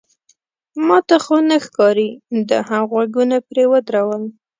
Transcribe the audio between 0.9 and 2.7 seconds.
ته خو نه ښکاري، ده